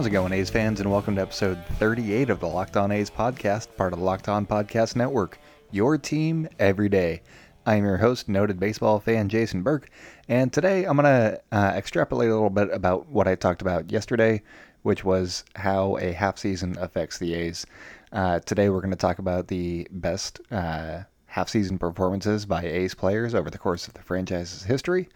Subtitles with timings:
[0.00, 3.10] How's it going, A's fans, and welcome to episode 38 of the Locked On A's
[3.10, 5.38] podcast, part of the Locked On Podcast Network.
[5.72, 7.20] Your team every day.
[7.66, 9.90] I'm your host, noted baseball fan Jason Burke,
[10.26, 13.92] and today I'm going to uh, extrapolate a little bit about what I talked about
[13.92, 14.40] yesterday,
[14.84, 17.66] which was how a half season affects the A's.
[18.10, 22.94] Uh, today we're going to talk about the best uh, half season performances by A's
[22.94, 25.10] players over the course of the franchise's history,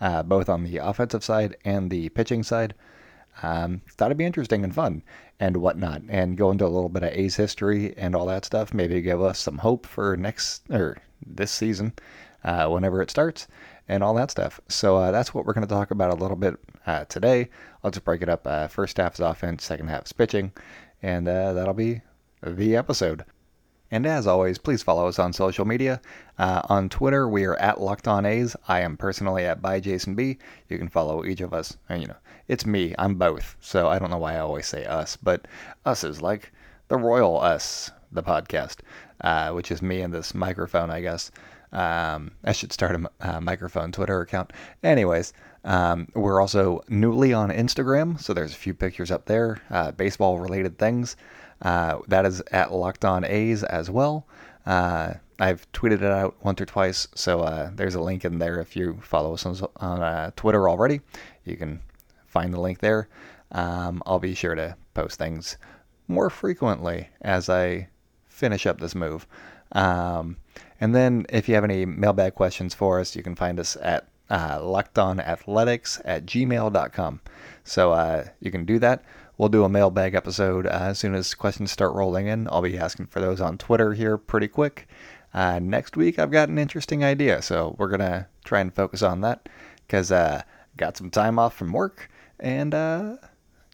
[0.00, 2.72] uh, both on the offensive side and the pitching side.
[3.42, 5.02] Um, thought it'd be interesting and fun
[5.38, 8.74] and whatnot, and go into a little bit of A's history and all that stuff.
[8.74, 11.94] Maybe give us some hope for next or this season,
[12.44, 13.48] uh, whenever it starts,
[13.88, 14.60] and all that stuff.
[14.68, 17.48] So uh, that's what we're going to talk about a little bit uh, today.
[17.82, 18.46] I'll just break it up.
[18.46, 20.52] Uh, first half is offense, second half is pitching,
[21.02, 22.02] and uh, that'll be
[22.42, 23.24] the episode.
[23.90, 26.00] And as always, please follow us on social media.
[26.38, 28.54] Uh, on Twitter, we are at Locked On A's.
[28.68, 30.38] I am personally at by Jason B.
[30.68, 31.76] You can follow each of us.
[31.88, 32.16] And, you know,
[32.46, 32.94] it's me.
[32.98, 33.56] I'm both.
[33.60, 35.48] So I don't know why I always say us, but
[35.84, 36.52] us is like
[36.86, 38.76] the royal us, the podcast,
[39.22, 41.32] uh, which is me and this microphone, I guess.
[41.72, 44.52] Um, I should start a uh, microphone Twitter account.
[44.82, 45.32] Anyways,
[45.64, 50.38] um, we're also newly on Instagram, so there's a few pictures up there, uh, baseball
[50.38, 51.16] related things.
[51.62, 54.26] Uh, that is at Locked On A's as well.
[54.66, 58.60] Uh, I've tweeted it out once or twice, so uh, there's a link in there
[58.60, 61.00] if you follow us on, on uh, Twitter already.
[61.44, 61.80] You can
[62.26, 63.08] find the link there.
[63.52, 65.56] Um, I'll be sure to post things
[66.08, 67.88] more frequently as I
[68.28, 69.26] finish up this move.
[69.72, 70.36] Um,
[70.80, 74.08] and then if you have any mailbag questions for us, you can find us at
[74.30, 77.20] uh, lockedonathletics at gmail.com.
[77.64, 79.04] So uh, you can do that.
[79.36, 82.46] We'll do a mailbag episode uh, as soon as questions start rolling in.
[82.48, 84.86] I'll be asking for those on Twitter here pretty quick.
[85.32, 89.02] Uh, next week, I've got an interesting idea, so we're going to try and focus
[89.02, 89.48] on that
[89.86, 90.42] because uh,
[90.76, 93.16] got some time off from work and uh,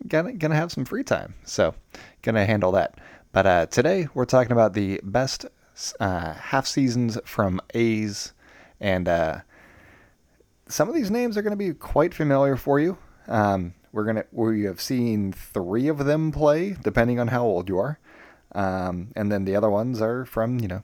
[0.06, 1.34] gonna, gonna have some free time.
[1.44, 1.74] So,
[2.22, 2.98] gonna handle that.
[3.32, 5.46] But uh, today, we're talking about the best
[6.00, 8.32] half seasons from A's,
[8.80, 9.08] and
[10.68, 12.98] some of these names are going to be quite familiar for you.
[13.28, 17.78] Um, we're gonna we have seen three of them play, depending on how old you
[17.78, 17.98] are,
[18.54, 20.82] um, and then the other ones are from you know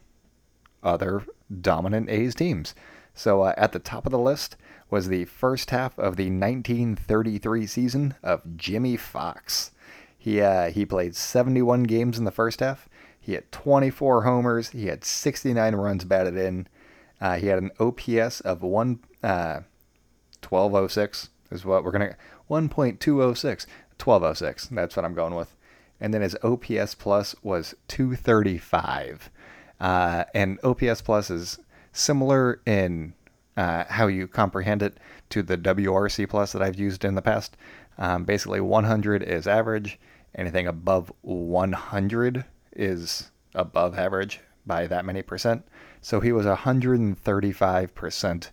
[0.82, 1.26] other
[1.60, 2.74] dominant A's teams.
[3.14, 4.56] So uh, at the top of the list
[4.88, 9.72] was the first half of the 1933 season of Jimmie Foxx.
[10.16, 12.88] He uh, he played 71 games in the first half.
[13.20, 14.70] He had 24 homers.
[14.70, 16.66] He had 69 runs batted in.
[17.20, 19.60] Uh, he had an OPS of one uh,
[20.42, 22.16] 1206 is what we're gonna
[22.50, 23.66] 1.206
[23.98, 24.66] 1206.
[24.68, 25.54] That's what I'm going with.
[26.00, 29.30] And then his OPS plus was 235.
[29.80, 31.58] Uh, and OPS plus is
[31.92, 33.14] similar in
[33.56, 34.98] uh, how you comprehend it
[35.30, 37.56] to the WRC plus that I've used in the past.
[37.98, 39.98] Um, basically, 100 is average.
[40.34, 45.66] Anything above 100 is above average by that many percent.
[46.00, 48.50] So he was 135%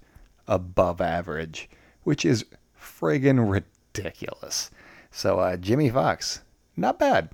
[0.48, 1.70] above average,
[2.09, 2.44] which is
[2.75, 4.72] friggin' ridiculous.
[5.12, 6.42] So uh, Jimmie Foxx,
[6.75, 7.30] not bad.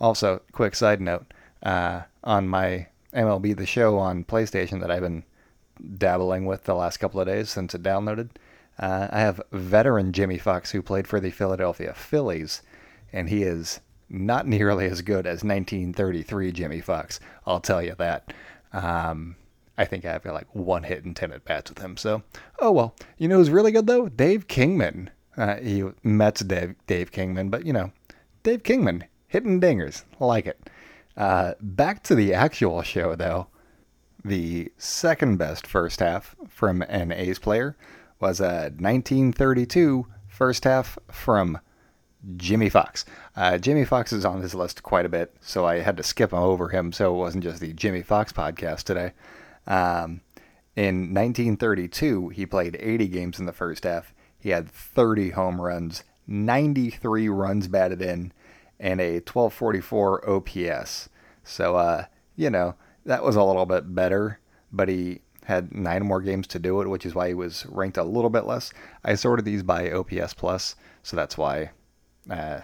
[0.00, 5.24] Also, quick side note uh, on my MLB The Show on PlayStation that I've been
[5.98, 8.28] dabbling with the last couple of days since it downloaded.
[8.78, 12.62] Uh, I have veteran Jimmie Foxx who played for the Philadelphia Phillies,
[13.12, 17.18] and he is not nearly as good as 1933 Jimmie Foxx.
[17.48, 18.32] I'll tell you that.
[18.72, 19.34] Um,
[19.80, 21.96] I think I have like one hit and ten at bats with him.
[21.96, 22.22] So,
[22.58, 22.94] oh well.
[23.16, 24.10] You know who's really good though?
[24.10, 25.08] Dave Kingman.
[25.38, 27.90] Uh, he Mets Dave Dave Kingman, but you know,
[28.42, 30.04] Dave Kingman hitting dingers.
[30.18, 30.68] Like it.
[31.16, 33.46] Uh, back to the actual show though.
[34.22, 37.74] The second best first half from an A's player
[38.20, 41.58] was a 1932 first half from
[42.36, 43.06] Jimmie Foxx.
[43.34, 46.34] Uh, Jimmie Foxx is on this list quite a bit, so I had to skip
[46.34, 49.12] over him so it wasn't just the Jimmie Foxx podcast today.
[49.70, 50.20] Um,
[50.74, 54.12] in 1932, he played 80 games in the first half.
[54.38, 58.32] He had 30 home runs, 93 runs batted in,
[58.80, 61.08] and a 1244 OPS.
[61.44, 62.74] So, uh, you know,
[63.04, 64.40] that was a little bit better,
[64.72, 67.96] but he had nine more games to do it, which is why he was ranked
[67.96, 68.72] a little bit less.
[69.04, 71.70] I sorted these by OPS plus, so that's why
[72.28, 72.60] uh,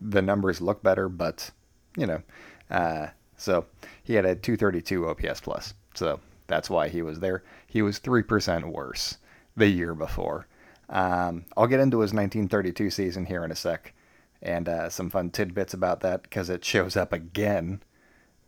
[0.00, 1.50] the numbers look better, but
[1.96, 2.22] you know,
[2.70, 3.66] uh, so
[4.02, 6.20] he had a 232 OPS plus, so
[6.50, 7.42] that's why he was there.
[7.66, 9.18] He was three percent worse
[9.56, 10.46] the year before.
[10.88, 13.94] Um, I'll get into his 1932 season here in a sec,
[14.42, 17.82] and uh, some fun tidbits about that because it shows up again,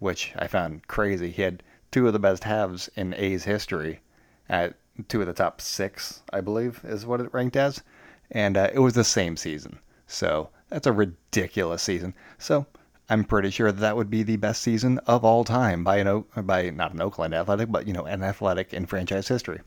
[0.00, 1.30] which I found crazy.
[1.30, 1.62] He had
[1.92, 4.00] two of the best halves in A's history,
[4.48, 4.74] at
[5.08, 7.82] two of the top six, I believe, is what it ranked as,
[8.30, 9.78] and uh, it was the same season.
[10.06, 12.14] So that's a ridiculous season.
[12.38, 12.66] So
[13.12, 16.24] I'm pretty sure that, that would be the best season of all time by an
[16.34, 19.60] by not an Oakland Athletic, but you know an Athletic in franchise history.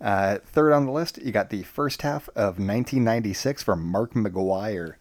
[0.00, 4.94] Uh, third on the list, you got the first half of 1996 from Mark McGwire.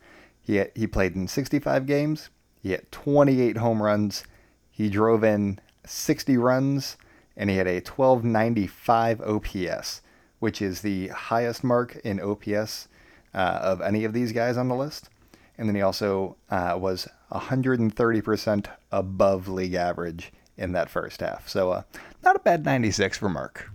[0.44, 2.30] He had, he played in 65 games.
[2.62, 4.26] He had 28 home runs.
[4.70, 6.98] He drove in 60 runs,
[7.36, 10.02] and he had a 1295 OPS,
[10.38, 12.88] which is the highest mark in OPS
[13.34, 15.10] uh, of any of these guys on the list.
[15.58, 21.48] And then he also uh, was 130% above league average in that first half.
[21.48, 21.84] So, uh,
[22.24, 23.72] not a bad 96 for Mark.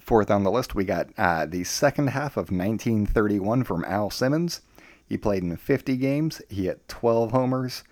[0.00, 4.60] Fourth on the list, we got uh, the second half of 1931 from Al Simmons.
[5.06, 6.42] He played in 50 games.
[6.50, 7.84] He hit 12 homers,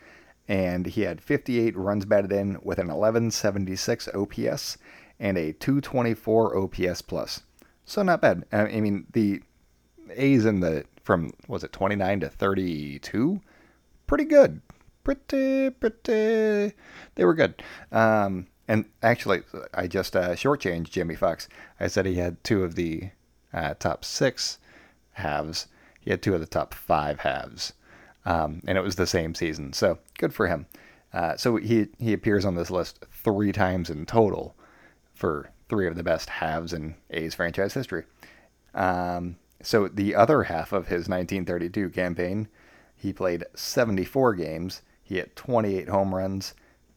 [0.46, 4.76] and he had 58 runs batted in with an 1176 OPS
[5.18, 7.42] and a 224 OPS plus.
[7.84, 8.44] So not bad.
[8.52, 9.42] I mean, the
[10.10, 13.40] A's in the from was it 29 to 32,
[14.12, 14.60] pretty good.
[15.04, 16.74] Pretty, pretty.
[17.14, 17.62] They were good.
[17.90, 19.40] Um, and actually,
[19.72, 21.48] I just uh, shortchanged Jimmie Foxx.
[21.80, 23.08] I said he had two of the
[23.54, 24.58] uh, top six
[25.12, 25.66] halves.
[25.98, 27.72] He had two of the top five halves,
[28.26, 29.72] um, and it was the same season.
[29.72, 30.66] So good for him.
[31.14, 34.54] Uh, so he he appears on this list three times in total
[35.14, 38.04] for three of the best halves in A's franchise history.
[38.74, 42.48] Um, so the other half of his 1932 campaign,
[43.02, 44.82] he played 74 games.
[45.02, 46.54] He hit 28 home runs.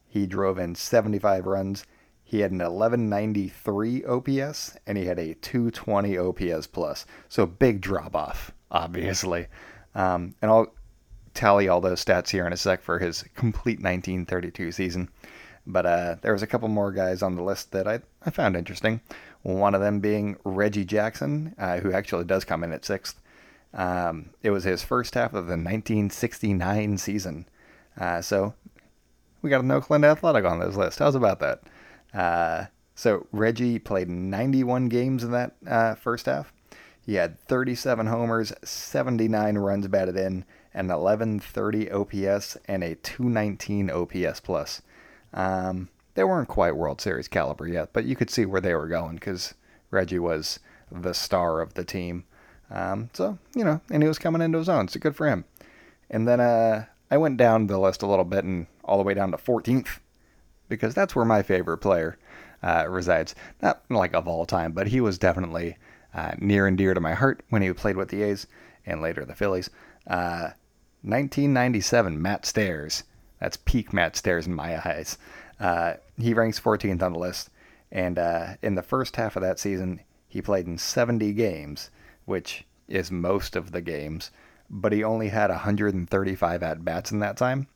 [0.07, 1.83] He drove in 75 runs.
[2.23, 7.07] He had an 1193 OPS and he had a 220 OPS plus.
[7.27, 9.47] So big drop off, obviously.
[9.95, 10.75] Um, and I'll
[11.33, 15.09] tally all those stats here in a sec for his complete 1932 season.
[15.65, 18.55] But uh, there was a couple more guys on the list that I, I found
[18.55, 19.01] interesting.
[19.41, 23.19] One of them being Reggie Jackson, uh, who actually does come in at sixth.
[23.75, 27.45] Um, it was his first half of the 1969 season.
[27.99, 28.53] Uh, so
[29.41, 30.99] we got an Oakland Athletic on this list.
[30.99, 31.61] How's about that?
[32.13, 36.53] Uh, so Reggie played 91 games in that uh, first half.
[37.05, 44.39] He had 37 homers, 79 runs batted in, an 1130 OPS, and a 219 OPS
[44.39, 44.81] plus.
[45.33, 48.87] Um, they weren't quite World Series caliber yet, but you could see where they were
[48.87, 49.53] going because
[49.91, 50.59] Reggie was
[50.91, 52.23] the star of the team.
[52.69, 55.45] Um, so, you know, and he was coming into his own, so good for him.
[56.09, 59.13] And then uh, I went down the list a little bit and all the way
[59.13, 59.99] down to 14th
[60.67, 62.17] because that's where my favorite player
[62.63, 63.35] uh, resides.
[63.61, 65.77] Not like of all time, but he was definitely
[66.13, 68.47] uh, near and dear to my heart when he played with the A's
[68.85, 69.69] and later the Phillies.
[70.05, 73.03] 1997, uh, Matt Stairs.
[73.39, 75.17] That's peak Matt Stairs in my eyes.
[75.59, 77.49] Uh, he ranks 14th on the list,
[77.91, 81.89] and uh, in the first half of that season, he played in 70 games,
[82.25, 84.31] which is most of the games,
[84.69, 87.67] but he only had 135 at bats in that time.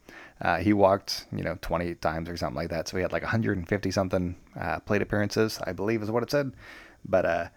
[0.42, 3.24] Uh, he walked, you know, 20 times or something like that, so he had like
[3.24, 6.54] 150 something uh, plate appearances, I believe is what it said.
[7.06, 7.48] But uh,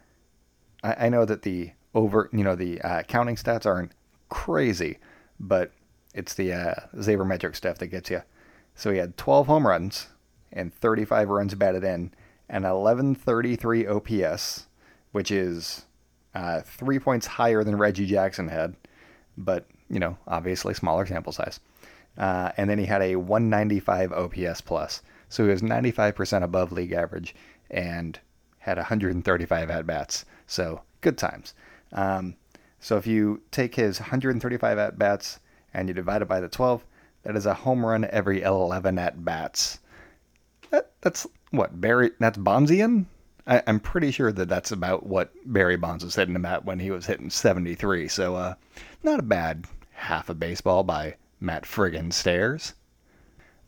[0.83, 3.93] I, I, know that the over, you know, the uh, counting stats aren't
[4.29, 4.99] crazy,
[5.39, 5.73] but
[6.15, 8.23] it's the uh, sabermetric stuff that gets you.
[8.75, 10.09] So he had 12 home runs
[10.53, 12.13] and 35 runs batted in,
[12.49, 14.67] and 1133 OPS,
[15.13, 15.87] which is
[16.35, 18.75] uh, three points higher than Reggie Jackson had,
[19.37, 21.61] but you know, obviously smaller sample size.
[22.17, 26.93] Uh, and then he had a 195 OPS plus, so he was 95% above league
[26.93, 27.35] average
[27.71, 28.21] and
[28.59, 30.25] had 135 at bats.
[30.47, 31.55] So good times.
[31.93, 32.37] Um,
[32.81, 35.41] so if you take his 135 at bats
[35.73, 36.85] and you divide it by the 12,
[37.23, 39.79] that is a home run every 11 at bats.
[40.71, 42.11] That, that's what Barry.
[42.19, 43.07] That's Bonzian.
[43.47, 46.79] I, am pretty sure that that's about what Barry Bonds was hitting him at when
[46.79, 48.09] he was hitting 73.
[48.09, 48.55] So, uh,
[49.03, 52.75] not a bad half a baseball by Matt friggin' Stairs.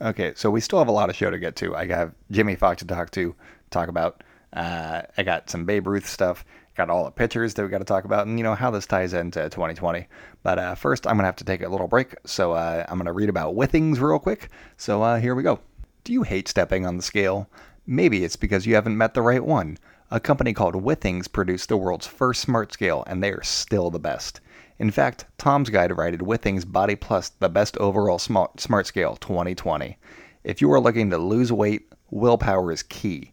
[0.00, 1.74] Okay, so we still have a lot of show to get to.
[1.74, 3.34] I got Jimmie Foxx to talk to,
[3.70, 4.22] talk about.
[4.52, 7.84] Uh, I got some Babe Ruth stuff got all the pitchers that we got to
[7.84, 10.06] talk about and, you know, how this ties into 2020.
[10.42, 12.14] But uh, first, I'm to have to take a little break.
[12.24, 14.50] So uh, I'm to read about Withings real quick.
[14.76, 15.60] So uh, here we go.
[16.02, 17.48] Do you hate stepping on the scale?
[17.86, 19.76] Maybe it's because you haven't met the right one.
[20.10, 23.98] A company called Withings produced the world's first smart scale, and they are still the
[23.98, 24.40] best.
[24.78, 29.98] In fact, Tom's Guide rated Withings Body Plus the best overall smart, smart scale 2020.
[30.44, 33.32] If you are looking to lose weight, willpower is key,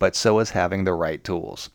[0.00, 1.70] but so is having the right tools.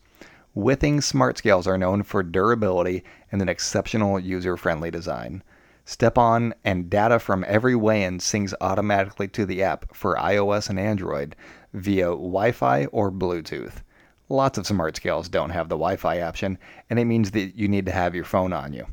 [0.54, 5.42] Withings smart scales are known for durability and an exceptional user-friendly design.
[5.86, 10.78] Step on and data from every weigh-in syncs automatically to the app for iOS and
[10.78, 11.34] Android
[11.72, 13.82] via Wi-Fi or Bluetooth.
[14.28, 16.58] Lots of smart scales don't have the Wi-Fi option,
[16.90, 18.86] and it means that you need to have your phone on you.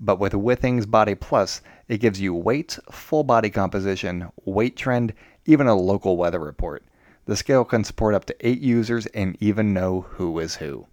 [0.00, 5.14] But with Withings Body Plus, it gives you weight, full body composition, weight trend,
[5.46, 6.84] even a local weather report.
[7.24, 10.86] The scale can support up to eight users and even know who is who.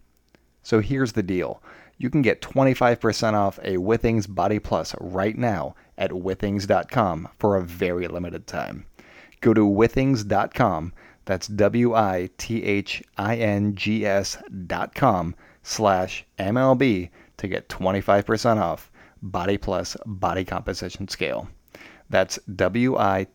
[0.63, 1.61] So here's the deal.
[1.97, 7.63] You can get 25% off a Withings Body Plus right now at withings.com for a
[7.63, 8.85] very limited time.
[9.45, 10.91] Go to withings.com,
[11.25, 12.37] that's W-I-T-H-I-N-G-S
[14.65, 21.47] dot com slash MLB to get 25% off Body Plus Body Composition Scale.
[22.09, 23.33] That's W-I-T-H-I-N-G-S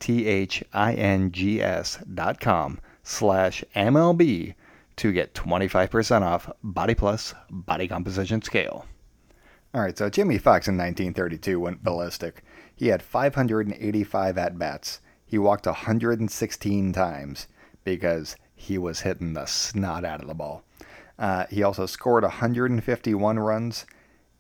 [2.13, 4.55] dot com slash MLB
[4.97, 8.85] to get 25% off Body Plus Body Composition Scale.
[9.73, 12.43] All right, so Jimmie Foxx in 1932 went ballistic.
[12.75, 14.99] He had 585 at bats.
[15.31, 17.47] He walked 116 times
[17.85, 20.65] because he was hitting the snot out of the ball.
[21.21, 23.87] Uh, he also scored 151 runs.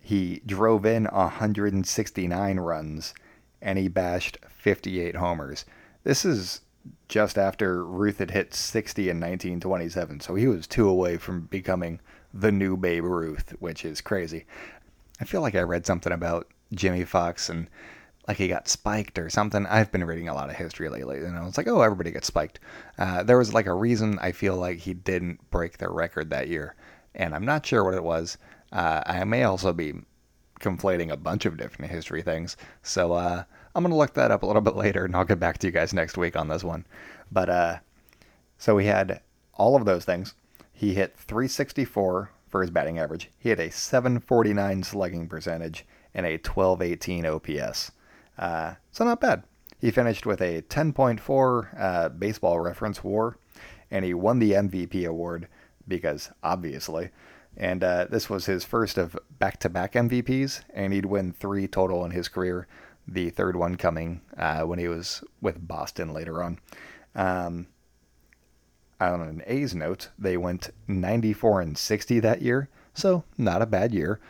[0.00, 3.14] He drove in 169 runs,
[3.62, 5.64] and he bashed 58 homers.
[6.02, 6.62] This is
[7.06, 12.00] just after Ruth had hit 60 in 1927, so he was two away from becoming
[12.34, 14.44] the new Babe Ruth, which is crazy.
[15.20, 17.68] I feel like I read something about Jimmie Foxx and
[18.28, 19.66] like he got spiked or something.
[19.66, 22.26] I've been reading a lot of history lately, and I was like, oh, everybody gets
[22.26, 22.60] spiked.
[22.98, 26.48] Uh, there was like a reason I feel like he didn't break the record that
[26.48, 26.74] year,
[27.14, 28.38] and I'm not sure what it was.
[28.72, 29.94] Uh, I may also be
[30.60, 33.42] conflating a bunch of different history things, so uh,
[33.74, 35.72] I'm gonna look that up a little bit later, and I'll get back to you
[35.72, 36.86] guys next week on this one.
[37.32, 37.78] But uh,
[38.58, 39.22] so he had
[39.54, 40.34] all of those things.
[40.72, 43.30] He hit 364 for his batting average.
[43.38, 47.92] He had a 749 slugging percentage and a 1218 OPS.
[48.40, 49.44] Uh, so not bad.
[49.78, 53.38] He finished with a 10.4 uh, baseball reference war,
[53.90, 55.46] and he won the MVP award
[55.86, 57.10] because obviously.
[57.56, 61.68] And uh, this was his first of back to back MVPs, and he'd win three
[61.68, 62.66] total in his career,
[63.06, 66.58] the third one coming uh, when he was with Boston later on.
[67.14, 67.66] Um,
[69.00, 73.92] on an A's note, they went 94 and 60 that year, so not a bad
[73.92, 74.20] year.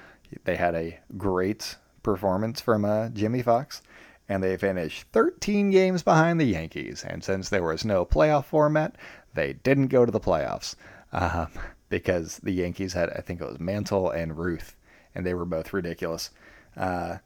[0.44, 3.82] They had a great performance from uh, Jimmie Foxx,
[4.30, 7.04] and they finished 13 games behind the Yankees.
[7.04, 8.94] And since there was no playoff format,
[9.34, 10.76] they didn't go to the playoffs
[11.12, 11.49] um,
[11.88, 14.76] because the Yankees had, I think it was Mantle and Ruth,
[15.16, 16.30] and they were both ridiculous.
[16.76, 17.16] Uh,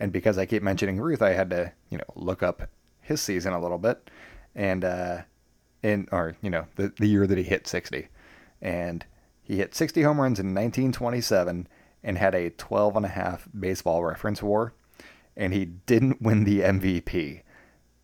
[0.00, 2.70] and because I keep mentioning Ruth, I had to, you know, look up
[3.02, 4.10] his season a little bit,
[4.54, 5.18] and uh,
[5.82, 8.08] in or you know the the year that he hit 60,
[8.62, 9.04] and
[9.42, 11.68] he hit 60 home runs in 1927
[12.02, 14.72] and had a 12 and a half baseball reference war,
[15.36, 17.42] and he didn't win the MVP,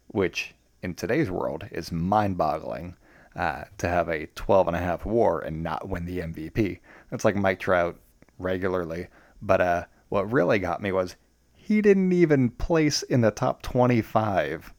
[0.08, 2.96] which in today's world is mind-boggling.
[3.36, 6.80] Uh, to have a 12 and a half war and not win the MVP.
[7.10, 7.96] That's like Mike Trout
[8.40, 9.06] regularly.
[9.40, 11.14] But uh, what really got me was
[11.54, 14.74] he didn't even place in the top 25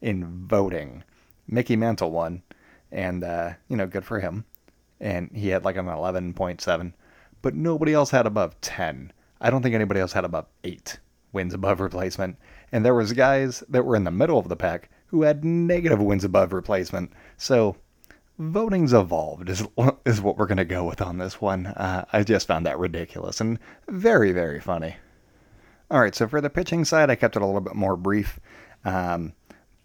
[0.00, 1.02] in voting.
[1.48, 2.42] Mickey Mantle won,
[2.92, 4.44] and uh, you know, good for him.
[5.00, 6.92] And he had like an 11.7,
[7.42, 9.12] but nobody else had above 10.
[9.40, 10.98] I don't think anybody else had above eight
[11.32, 12.36] wins above replacement.
[12.72, 16.00] And there was guys that were in the middle of the pack who had negative
[16.00, 17.12] wins above replacement.
[17.36, 17.76] So
[18.38, 19.66] voting's evolved is
[20.04, 21.66] is what we're gonna go with on this one.
[21.66, 24.96] Uh, I just found that ridiculous and very very funny.
[25.90, 28.40] All right, so for the pitching side, I kept it a little bit more brief,
[28.84, 29.32] um,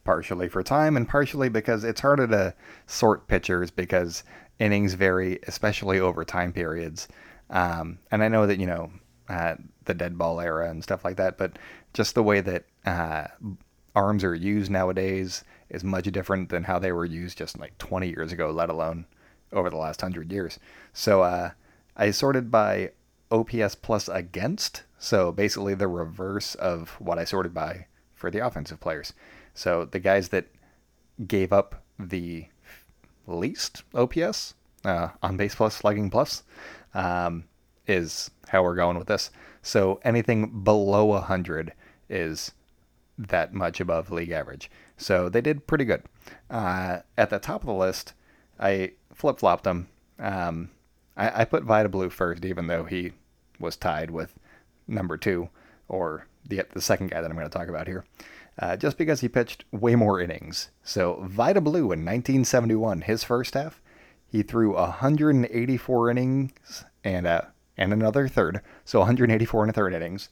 [0.03, 2.55] partially for time and partially because it's harder to
[2.87, 4.23] sort pitchers because
[4.57, 7.07] innings vary, especially over time periods.
[7.51, 8.91] Um, and I know that, you know,
[9.31, 11.57] uh, the dead ball era and stuff like that, but
[11.93, 13.27] just the way that uh,
[13.95, 18.09] arms are used nowadays is much different than how they were used just like 20
[18.09, 19.05] years ago, let alone
[19.53, 20.59] over the last 100 years.
[20.91, 21.51] So uh,
[21.95, 22.91] I sorted by
[23.31, 24.83] OPS plus against.
[24.99, 29.13] So basically the reverse of what I sorted by for the offensive players.
[29.53, 30.47] So the guys that
[31.25, 32.47] gave up the
[33.27, 36.43] least OPS uh, on base plus, slugging plus,
[36.93, 37.45] um,
[37.91, 39.29] is how we're going with this.
[39.61, 41.73] So anything below 100
[42.09, 42.51] is
[43.17, 44.71] that much above league average.
[44.97, 46.03] So they did pretty good.
[46.49, 48.13] Uh, at the top of the list,
[48.59, 49.87] I flip flopped them.
[50.19, 50.71] Um,
[51.15, 53.13] I, I put Vida Blue first, even though he
[53.59, 54.33] was tied with
[54.87, 55.49] number two,
[55.87, 58.05] or the the second guy that I'm going to talk about here,
[58.59, 60.69] uh, just because he pitched way more innings.
[60.83, 63.81] So Vida Blue in 1971, his first half,
[64.27, 67.41] he threw 184 innings and uh,
[67.77, 70.29] and another third, so 184 and a third innings.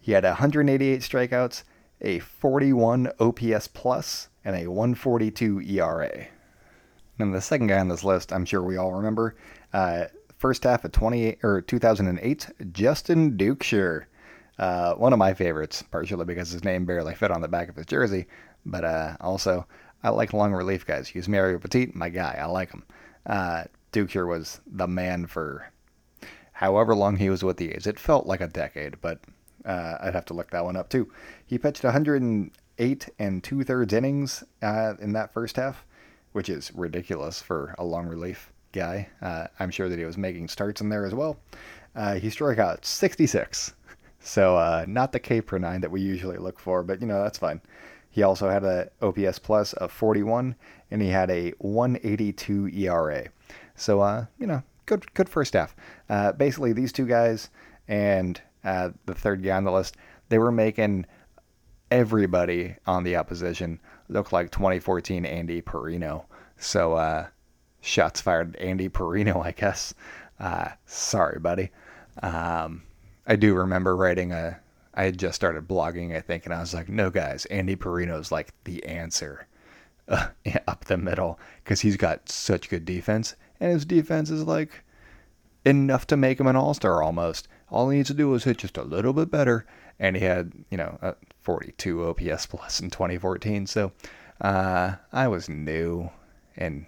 [0.00, 1.64] He had 188 strikeouts,
[2.00, 6.26] a 41 OPS plus, and a 142 ERA.
[7.18, 9.36] And the second guy on this list, I'm sure we all remember,
[9.72, 10.06] uh,
[10.38, 14.04] first half of 28 or 2008, Justin Duchscherer.
[14.58, 17.76] Uh, one of my favorites, partially because his name barely fit on the back of
[17.76, 18.26] his jersey,
[18.66, 19.66] but uh, also
[20.02, 21.10] I like long relief guys.
[21.10, 22.36] Yusmeiro Petit, my guy.
[22.40, 22.84] I like him.
[23.26, 25.70] Uh, Duke was the man for
[26.58, 27.86] however long he was with the A's.
[27.86, 29.20] It felt like a decade, but
[29.64, 31.08] uh, I'd have to look that one up too.
[31.46, 35.84] He pitched 108 and two thirds innings uh, in that first half,
[36.32, 39.08] which is ridiculous for a long relief guy.
[39.22, 41.38] Uh, I'm sure that he was making starts in there as well.
[41.94, 43.74] Uh, he struck out 66,
[44.18, 47.22] so uh, not the K per nine that we usually look for, but you know
[47.22, 47.60] that's fine.
[48.10, 50.56] He also had a OPS plus of 41,
[50.90, 53.26] and he had a 182 ERA.
[53.76, 55.76] So uh, you know, good good first half.
[56.08, 57.50] Uh, basically, these two guys
[57.86, 59.96] and uh, the third guy on the list,
[60.28, 61.06] they were making
[61.90, 66.24] everybody on the opposition look like 2014 Andy Parrino.
[66.56, 67.26] So uh,
[67.80, 69.94] shots fired, at Andy Parrino, I guess.
[70.40, 71.70] Uh, sorry, buddy.
[72.22, 72.82] Um,
[73.26, 74.58] I do remember writing a.
[74.94, 78.32] I had just started blogging, I think, and I was like, "No, guys, Andy Parrino's
[78.32, 79.46] like the answer
[80.08, 80.28] uh,
[80.66, 84.84] up the middle because he's got such good defense, and his defense is like
[85.64, 87.48] enough to make him an all star almost.
[87.70, 89.66] All he needs to do is hit just a little bit better.
[89.98, 93.66] And he had, you know, a 42 OPS plus in 2014.
[93.66, 93.92] So
[94.40, 96.10] uh, I was new
[96.56, 96.86] and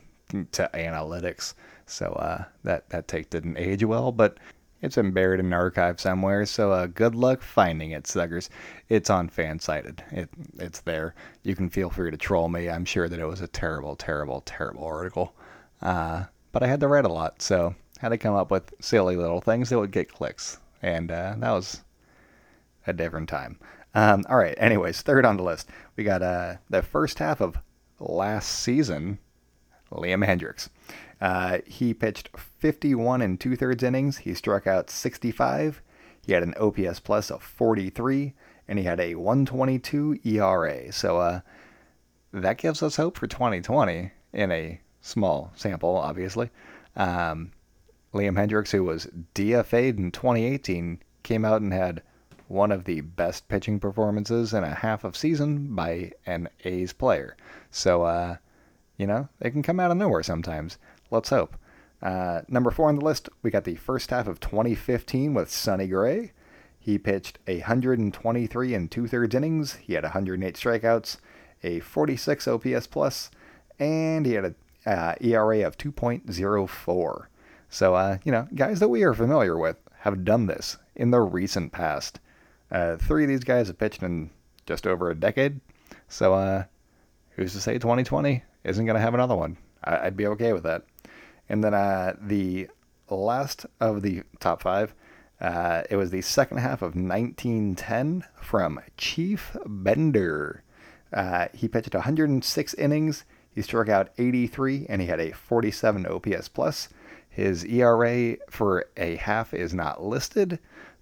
[0.53, 1.55] to analytics.
[1.87, 4.39] So uh, that, that take didn't age well, but
[4.81, 6.47] it's been buried in an archive somewhere.
[6.47, 8.49] So uh, good luck finding it, Suggers.
[8.89, 10.01] It's on Fansided.
[10.13, 11.15] It, it's there.
[11.43, 12.71] You can feel free to troll me.
[12.71, 15.35] I'm sure that it was a terrible, terrible, terrible article.
[15.83, 19.17] Uh, but I had to write a lot, so had to come up with silly
[19.17, 21.83] little things that would get clicks, and uh, that was
[22.87, 23.59] a different time.
[23.95, 24.55] Um, all right.
[24.59, 27.59] Anyways, third on the list, we got uh, the first half of
[27.99, 29.19] last season.
[29.93, 30.69] Liam Hendriks.
[31.21, 34.19] Uh, he pitched 51 and two thirds innings.
[34.19, 35.83] He struck out 65.
[36.25, 38.33] He had an OPS plus of 43,
[38.69, 40.93] and he had a 122 ERA.
[40.93, 41.41] So uh,
[42.33, 46.51] that gives us hope for 2020 in a small sample, obviously.
[46.97, 47.53] Um,
[48.13, 52.03] Liam Hendriks, who was DFA'd in 2018, came out and had
[52.49, 57.37] one of the best pitching performances in a half of season by an A's player.
[57.71, 58.37] So, uh,
[58.97, 60.77] you know, they can come out of nowhere sometimes.
[61.11, 61.57] Let's hope.
[62.03, 65.87] Uh, number four on the list, we got the first half of 2015 with Sonny
[65.87, 66.33] Gray.
[66.79, 69.75] He pitched 123 and two thirds innings.
[69.77, 71.19] He had 108 strikeouts,
[71.63, 73.31] a 46 OPS plus,
[73.79, 74.55] and he had a
[74.87, 77.27] uh, ERA of 2.04.
[77.69, 81.21] So, uh, you know, guys that we are familiar with have done this in the
[81.21, 82.21] recent past.
[82.71, 84.31] Uh, three of these guys have pitched in
[84.67, 85.61] just over a decade.
[86.09, 86.65] So, uh,
[87.31, 89.57] who's to say 2020 isn't going to have another one?
[89.85, 90.85] I- would be okay with that.
[91.49, 92.69] And then uh, the
[93.09, 94.95] last of the top five,
[95.41, 100.63] uh, it was the second half of 1910 from Chief Bender.
[101.13, 103.25] Uh, he pitched 106 innings.
[103.55, 106.89] He struck out 83, and he had a 47 OPS plus.
[107.29, 110.59] His ERA for a half is not listed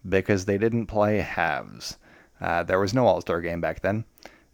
[0.09, 1.99] because they didn't play halves.
[2.41, 4.05] Uh, there was no All Star game back then,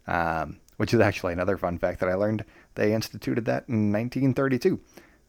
[0.07, 2.45] um, which is actually another fun fact that I learned.
[2.75, 4.79] They instituted that in 1932.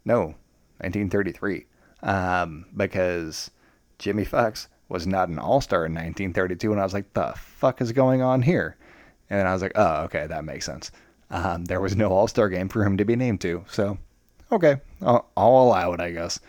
[0.05, 0.35] No,
[0.79, 1.67] 1933.
[2.03, 3.51] Um, because
[3.99, 7.81] Jimmie Foxx was not an All Star in 1932, and I was like, the fuck
[7.81, 8.77] is going on here?
[9.29, 10.93] And I was like, oh, okay, that makes sense.
[11.31, 13.99] Um, there was no All Star game for him to be named to, so
[14.53, 16.41] okay, I'll, I'll allow it, I guess.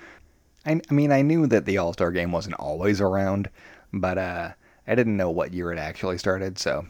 [0.66, 3.50] I, I mean, I knew that the All Star game wasn't always around,
[3.92, 4.52] but uh,
[4.88, 6.86] I didn't know what year it actually started, so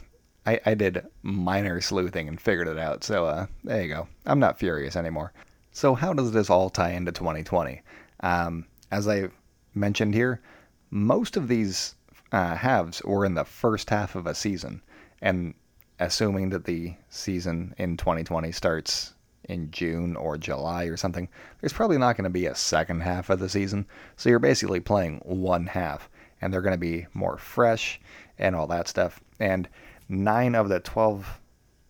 [0.46, 3.04] I, I did minor sleuthing and figured it out.
[3.04, 4.08] So uh, there you go.
[4.26, 5.34] I'm not furious anymore.
[5.72, 7.82] So how does this all tie into 2020?
[8.22, 9.30] Um, as I
[9.76, 10.42] mentioned here,
[10.90, 11.96] most of these
[12.32, 14.82] uh, halves were in the first half of a season,
[15.22, 15.54] and
[16.00, 19.14] assuming that the season in 2020 starts
[19.46, 21.28] in June or July or something,
[21.60, 23.86] there's probably not going to be a second half of the season.
[24.16, 26.10] So you're basically playing one half,
[26.42, 28.00] and they're going to be more fresh
[28.38, 29.22] and all that stuff.
[29.40, 29.68] And
[30.10, 31.40] nine of the 12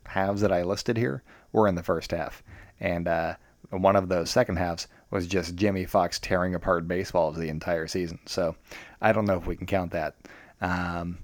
[0.05, 2.43] halves that I listed here were in the first half.
[2.79, 3.35] And uh,
[3.69, 8.19] one of those second halves was just Jimmie Foxx tearing apart baseballs the entire season.
[8.25, 8.55] So
[9.01, 10.15] I don't know if we can count that.
[10.61, 11.19] Um,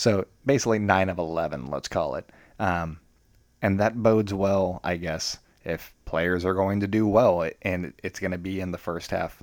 [0.00, 2.26] so basically, 9 of 11, let's call it.
[2.58, 3.00] Um,
[3.60, 8.18] and that bodes well, I guess, if players are going to do well, and it's
[8.18, 9.42] going to be in the first half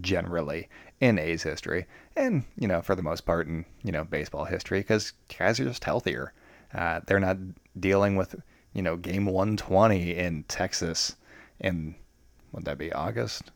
[0.00, 1.86] generally in A's history,
[2.16, 5.64] and you know for the most part in you know baseball history, because guys are
[5.66, 6.32] just healthier.
[6.74, 7.38] Uh, they're not
[7.78, 8.34] dealing with
[8.72, 11.14] you know game 120 in Texas
[11.60, 11.94] in
[12.50, 13.52] would that be August,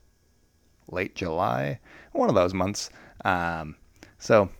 [0.88, 1.80] late July,
[2.12, 2.90] one of those months.
[3.24, 3.74] Um,
[4.20, 4.50] so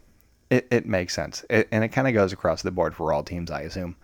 [0.53, 1.47] it, it makes sense.
[1.49, 3.97] It, and it kind of goes across the board for all teams, I assume.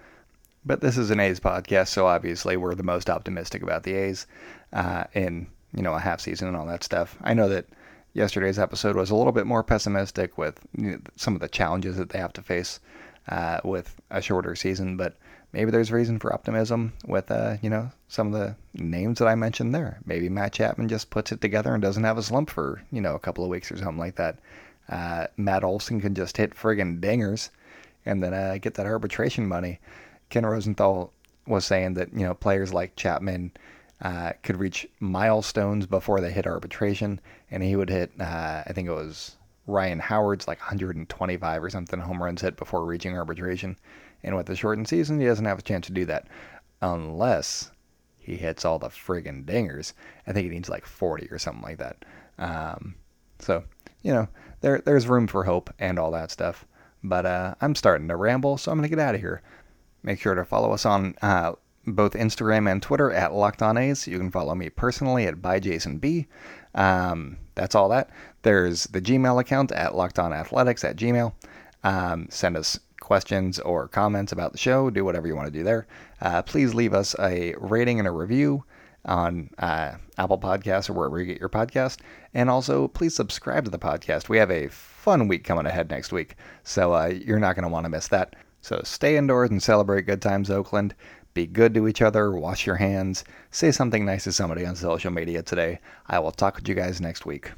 [0.64, 4.26] But this is an A's podcast, so obviously we're the most optimistic about the A's
[4.72, 7.18] uh, in you know a half season and all that stuff.
[7.22, 7.66] I know that
[8.14, 11.96] yesterday's episode was a little bit more pessimistic with you know, some of the challenges
[11.98, 12.80] that they have to face
[13.28, 15.16] uh, with a shorter season, but
[15.52, 19.34] maybe there's reason for optimism with uh, you know some of the names that I
[19.34, 20.00] mentioned there.
[20.06, 23.14] Maybe Matt Chapman just puts it together and doesn't have a slump for you know
[23.14, 24.38] a couple of weeks or something like that.
[24.88, 27.51] Uh, Matt Olson can just hit friggin' dingers
[28.07, 29.81] and then uh, get that arbitration money.
[30.31, 31.12] Ken Rosenthal
[31.46, 33.53] was saying that you know players like Chapman
[34.01, 37.20] uh, could reach milestones before they hit arbitration,
[37.51, 42.01] and he would hit uh, I think it was Ryan Howard's like 125 or something
[42.01, 43.77] home runs hit before reaching arbitration.
[44.24, 46.27] And with the shortened season, he doesn't have a chance to do that
[46.83, 47.70] unless
[48.18, 49.92] he hits all the friggin' dingers.
[50.27, 52.05] I think he needs like 40 or something like that.
[52.38, 52.94] Um,
[53.38, 53.62] so
[54.02, 54.28] you know,
[54.61, 56.64] there there's room for hope and all that stuff.
[57.02, 59.42] But uh, I'm starting to ramble, so I'm gonna get out of here.
[60.02, 61.52] Make sure to follow us on uh,
[61.87, 64.06] both Instagram and Twitter at Locked On A's.
[64.06, 66.26] You can follow me personally at byjasonb.
[66.74, 68.11] Um, that's all that.
[68.42, 71.32] There's the Gmail account at lockedonathletics at gmail.
[71.84, 74.90] Um, send us questions or comments about the show.
[74.90, 75.87] Do whatever you want to do there.
[76.20, 78.64] Uh, please leave us a rating and a review
[79.04, 81.98] on uh, Apple Podcasts or wherever you get your podcast.
[82.34, 84.28] And also, please subscribe to the podcast.
[84.28, 87.72] We have a fun week coming ahead next week, so uh, you're not going to
[87.72, 88.37] want to miss that.
[88.61, 90.94] So stay indoors and celebrate good times, Oakland.
[91.34, 95.12] Be good to each other, wash your hands, say something nice to somebody on social
[95.12, 95.78] media today.
[96.06, 97.52] I will talk with you guys next week.